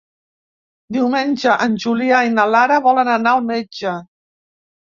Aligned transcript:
Diumenge 0.97 1.57
en 1.67 1.75
Julià 1.85 2.23
i 2.29 2.33
na 2.39 2.47
Lara 2.55 2.81
volen 2.89 3.15
anar 3.19 3.37
al 3.37 3.47
metge. 3.53 3.97